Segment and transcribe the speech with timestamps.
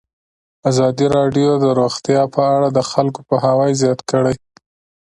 [0.69, 4.35] ازادي راډیو د روغتیا په اړه د خلکو پوهاوی زیات کړی.